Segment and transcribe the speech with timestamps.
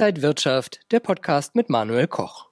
[0.00, 2.46] Inside Wirtschaft, der Podcast mit Manuel Koch.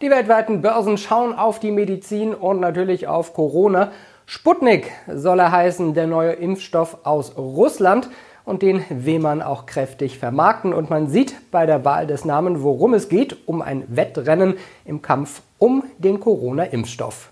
[0.00, 3.92] Die weltweiten Börsen schauen auf die Medizin und natürlich auf Corona.
[4.26, 8.10] Sputnik soll er heißen, der neue Impfstoff aus Russland
[8.44, 10.74] und den will man auch kräftig vermarkten.
[10.74, 15.00] Und man sieht bei der Wahl des Namens, worum es geht, um ein Wettrennen im
[15.00, 17.29] Kampf um den Corona-Impfstoff.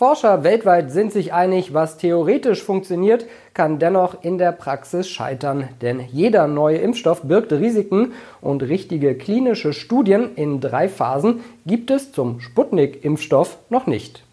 [0.00, 5.68] Forscher weltweit sind sich einig, was theoretisch funktioniert, kann dennoch in der Praxis scheitern.
[5.82, 12.12] Denn jeder neue Impfstoff birgt Risiken und richtige klinische Studien in drei Phasen gibt es
[12.12, 14.24] zum Sputnik-Impfstoff noch nicht.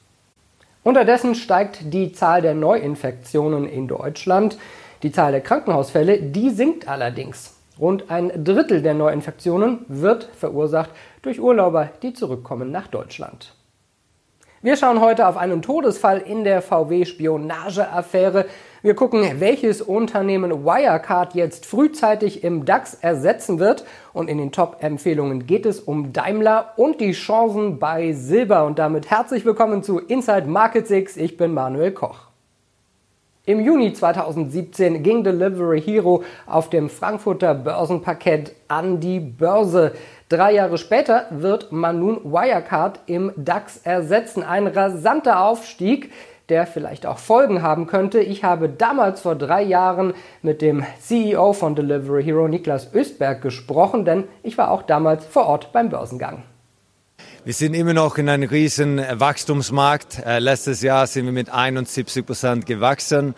[0.84, 4.58] Unterdessen steigt die Zahl der Neuinfektionen in Deutschland.
[5.04, 7.58] Die Zahl der Krankenhausfälle, die sinkt allerdings.
[7.78, 10.92] Rund ein Drittel der Neuinfektionen wird verursacht
[11.24, 13.57] durch Urlauber, die zurückkommen nach Deutschland.
[14.64, 18.48] Wir schauen heute auf einen Todesfall in der VW-Spionage-Affäre.
[18.82, 23.86] Wir gucken, welches Unternehmen Wirecard jetzt frühzeitig im DAX ersetzen wird.
[24.14, 28.66] Und in den Top-Empfehlungen geht es um Daimler und die Chancen bei Silber.
[28.66, 31.18] Und damit herzlich willkommen zu Inside Market 6.
[31.18, 32.27] Ich bin Manuel Koch.
[33.48, 39.94] Im Juni 2017 ging Delivery Hero auf dem Frankfurter Börsenparkett an die Börse.
[40.28, 44.44] Drei Jahre später wird man nun Wirecard im DAX ersetzen.
[44.44, 46.12] Ein rasanter Aufstieg,
[46.50, 48.20] der vielleicht auch Folgen haben könnte.
[48.20, 54.04] Ich habe damals vor drei Jahren mit dem CEO von Delivery Hero, Niklas Östberg, gesprochen,
[54.04, 56.44] denn ich war auch damals vor Ort beim Börsengang.
[57.46, 60.20] Wir sind immer noch in einem riesen Wachstumsmarkt.
[60.26, 63.36] Äh, letztes Jahr sind wir mit 71 Prozent gewachsen.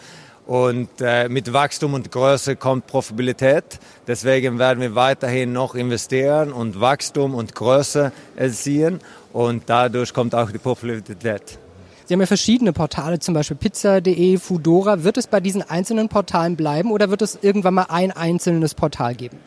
[0.47, 3.80] Und äh, mit Wachstum und Größe kommt Profitabilität.
[4.08, 9.00] Deswegen werden wir weiterhin noch investieren und Wachstum und Größe erzielen.
[9.31, 11.59] Und dadurch kommt auch die Profitabilität.
[12.05, 15.03] Sie haben ja verschiedene Portale, zum Beispiel pizza.de, Foodora.
[15.03, 19.14] Wird es bei diesen einzelnen Portalen bleiben oder wird es irgendwann mal ein einzelnes Portal
[19.14, 19.38] geben?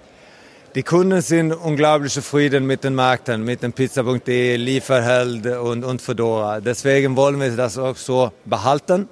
[0.75, 6.63] Die Kunden sind unglaublich zufrieden mit den Märkten, mit dem Pizza.de, Lieferheld und, und Fedora.
[6.63, 9.07] Deswegen wollen wir das auch so behalten.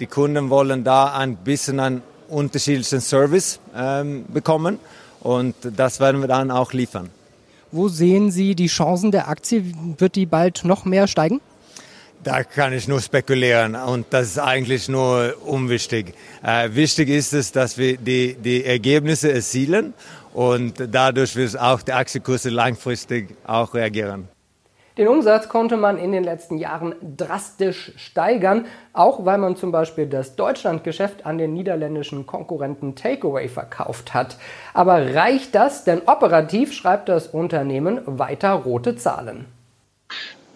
[0.00, 4.78] Die Kunden wollen da ein bisschen einen unterschiedlichen Service ähm, bekommen
[5.20, 7.08] und das werden wir dann auch liefern.
[7.72, 9.64] Wo sehen Sie die Chancen der Aktie?
[9.96, 11.40] Wird die bald noch mehr steigen?
[12.22, 16.14] Da kann ich nur spekulieren und das ist eigentlich nur unwichtig.
[16.42, 19.94] Äh, wichtig ist es, dass wir die, die Ergebnisse erzielen
[20.34, 24.28] und dadurch wird auch die Aktienkurse langfristig auch reagieren.
[24.98, 30.06] Den Umsatz konnte man in den letzten Jahren drastisch steigern, auch weil man zum Beispiel
[30.06, 34.38] das Deutschlandgeschäft an den niederländischen Konkurrenten Takeaway verkauft hat.
[34.74, 35.84] Aber reicht das?
[35.84, 39.44] Denn operativ schreibt das Unternehmen weiter rote Zahlen.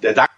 [0.03, 0.33] Der DAX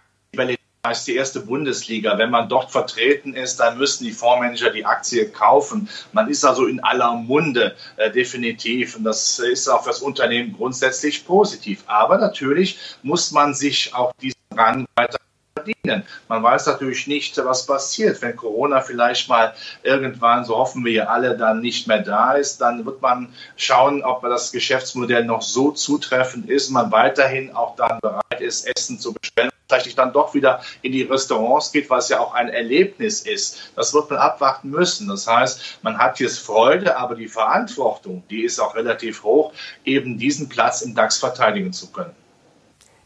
[0.85, 2.17] heißt die erste Bundesliga.
[2.17, 5.89] Wenn man dort vertreten ist, dann müssen die Fondsmanager die Aktie kaufen.
[6.13, 10.53] Man ist also in aller Munde äh, definitiv und das ist auch für das Unternehmen
[10.53, 11.83] grundsätzlich positiv.
[11.87, 15.17] Aber natürlich muss man sich auch diesen Rang weiter
[15.55, 16.03] verdienen.
[16.27, 18.21] Man weiß natürlich nicht, was passiert.
[18.21, 19.53] Wenn Corona vielleicht mal
[19.83, 24.03] irgendwann, so hoffen wir ja alle, dann nicht mehr da ist, dann wird man schauen,
[24.03, 29.13] ob das Geschäftsmodell noch so zutreffend ist man weiterhin auch dann bereit ist, Essen zu
[29.13, 33.71] bestellen vielleicht dann doch wieder in die Restaurants geht, was ja auch ein Erlebnis ist.
[33.75, 35.07] Das wird man abwarten müssen.
[35.07, 39.53] Das heißt, man hat jetzt Freude, aber die Verantwortung, die ist auch relativ hoch,
[39.83, 42.15] eben diesen Platz im DAX verteidigen zu können.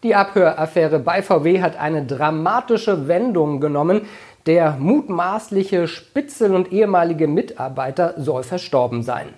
[0.03, 4.07] Die Abhöraffäre bei VW hat eine dramatische Wendung genommen.
[4.45, 9.33] Der mutmaßliche Spitzel und ehemalige Mitarbeiter soll verstorben sein.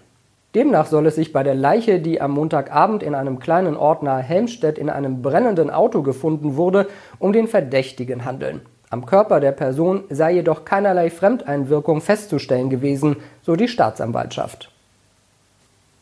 [0.54, 4.22] Demnach soll es sich bei der Leiche, die am Montagabend in einem kleinen Ort nahe
[4.22, 6.88] Helmstedt in einem brennenden Auto gefunden wurde,
[7.20, 8.60] um den Verdächtigen handeln.
[8.90, 14.70] Am Körper der Person sei jedoch keinerlei Fremdeinwirkung festzustellen gewesen, so die Staatsanwaltschaft.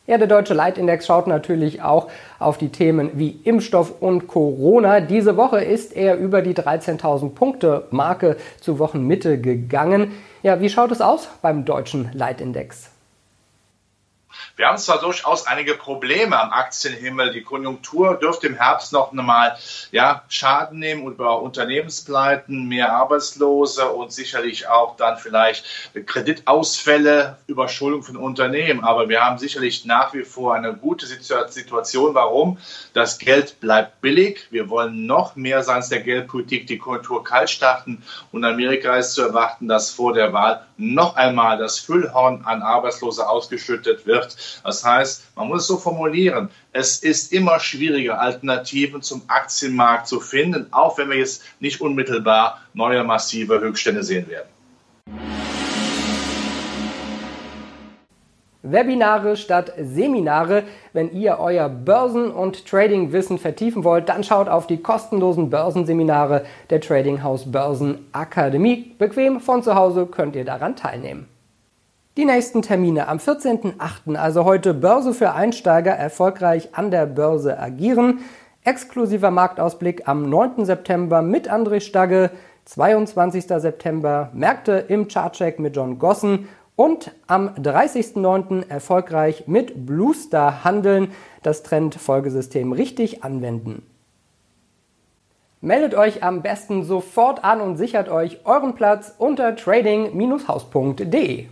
[0.08, 2.08] Ja, der deutsche Leitindex schaut natürlich auch
[2.40, 4.98] auf die Themen wie Impfstoff und Corona.
[4.98, 10.10] Diese Woche ist er über die 13.000 Punkte Marke zur Wochenmitte gegangen.
[10.42, 12.90] Ja, wie schaut es aus beim deutschen Leitindex?
[14.60, 17.32] Wir haben zwar durchaus einige Probleme am Aktienhimmel.
[17.32, 19.56] Die Konjunktur dürfte im Herbst noch einmal
[19.90, 25.64] ja, Schaden nehmen über Unternehmenspleiten, mehr Arbeitslose und sicherlich auch dann vielleicht
[26.04, 28.84] Kreditausfälle, Überschuldung von Unternehmen.
[28.84, 32.12] Aber wir haben sicherlich nach wie vor eine gute Situation.
[32.14, 32.58] Warum?
[32.92, 34.46] Das Geld bleibt billig.
[34.50, 38.02] Wir wollen noch mehr seitens der Geldpolitik die Konjunktur kalt starten.
[38.30, 43.26] Und Amerika ist zu erwarten, dass vor der Wahl noch einmal das Füllhorn an Arbeitslose
[43.26, 44.36] ausgeschüttet wird.
[44.64, 50.20] Das heißt, man muss es so formulieren, es ist immer schwieriger, Alternativen zum Aktienmarkt zu
[50.20, 54.48] finden, auch wenn wir jetzt nicht unmittelbar neue massive Höchststände sehen werden.
[58.62, 60.64] Webinare statt Seminare.
[60.92, 66.80] Wenn ihr euer Börsen- und Trading-Wissen vertiefen wollt, dann schaut auf die kostenlosen Börsenseminare der
[66.80, 68.94] Trading House Börsen Akademie.
[68.98, 71.26] Bequem von zu Hause könnt ihr daran teilnehmen.
[72.20, 78.18] Die nächsten Termine am 14.08., also heute Börse für Einsteiger, erfolgreich an der Börse agieren.
[78.62, 80.66] Exklusiver Marktausblick am 9.
[80.66, 82.30] September mit André Stagge,
[82.66, 83.46] 22.
[83.46, 86.46] September Märkte im Chartcheck mit John Gossen
[86.76, 88.68] und am 30.09.
[88.68, 91.12] erfolgreich mit Bluestar handeln,
[91.42, 93.82] das Trendfolgesystem richtig anwenden.
[95.62, 101.46] Meldet euch am besten sofort an und sichert euch euren Platz unter trading-haus.de.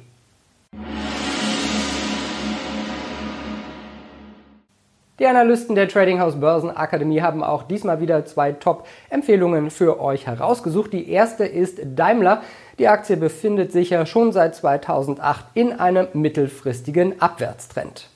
[5.19, 10.29] Die Analysten der Trading House Börsen Akademie haben auch diesmal wieder zwei Top-Empfehlungen für euch
[10.29, 10.93] herausgesucht.
[10.93, 12.43] Die erste ist Daimler.
[12.79, 18.09] Die Aktie befindet sich ja schon seit 2008 in einem mittelfristigen Abwärtstrend.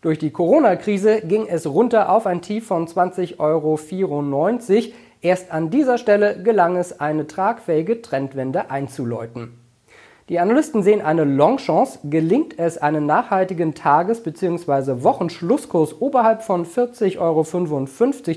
[0.00, 4.94] Durch die Corona-Krise ging es runter auf ein Tief von 20,94 Euro.
[5.20, 9.58] Erst an dieser Stelle gelang es, eine tragfähige Trendwende einzuläuten.
[10.28, 12.00] Die Analysten sehen eine Longchance.
[12.04, 15.02] Gelingt es, einen nachhaltigen Tages- bzw.
[15.02, 17.44] Wochenschlusskurs oberhalb von 40,55 Euro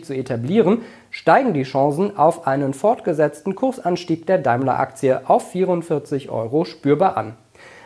[0.01, 7.17] zu etablieren, steigen die Chancen auf einen fortgesetzten Kursanstieg der Daimler-Aktie auf 44 Euro spürbar
[7.17, 7.33] an.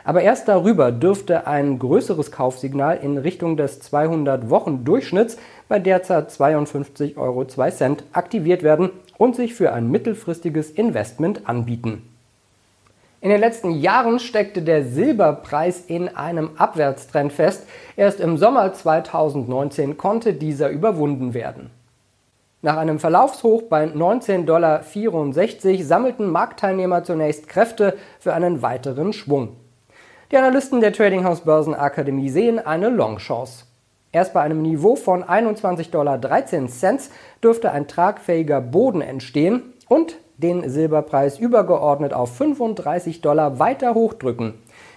[0.04, 5.38] Aber erst darüber dürfte ein größeres Kaufsignal in Richtung des 200-Wochen-Durchschnitts
[5.68, 7.44] bei derzeit 52,02 Euro
[8.13, 12.15] aktiviert werden und sich für ein mittelfristiges Investment anbieten.
[13.25, 17.66] In den letzten Jahren steckte der Silberpreis in einem Abwärtstrend fest.
[17.95, 21.72] Erst im Sommer 2019 konnte dieser überwunden werden.
[22.62, 24.83] Nach einem Verlaufshoch bei 19,64 Dollar
[25.83, 29.56] sammelten Marktteilnehmer zunächst Kräfte für einen weiteren Schwung.
[30.31, 33.66] Die Analysten der Trading House Börsenakademie sehen eine Longchance.
[34.12, 36.19] Erst bei einem Niveau von 21,13 Dollar
[37.42, 44.54] dürfte ein tragfähiger Boden entstehen und den Silberpreis übergeordnet auf 35 Dollar weiter hochdrücken.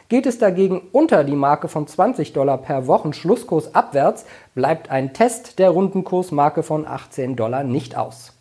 [0.09, 4.25] Geht es dagegen unter die Marke von 20 Dollar per Wochen Schlusskurs abwärts,
[4.55, 8.33] bleibt ein Test der runden Kursmarke von 18 Dollar nicht aus.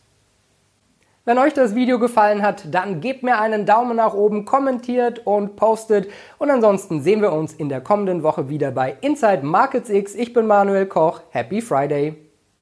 [1.26, 5.58] Wenn euch das Video gefallen hat, dann gebt mir einen Daumen nach oben, kommentiert und
[5.58, 6.08] postet.
[6.38, 10.16] Und ansonsten sehen wir uns in der kommenden Woche wieder bei Inside Markets X.
[10.16, 11.20] Ich bin Manuel Koch.
[11.32, 12.27] Happy Friday!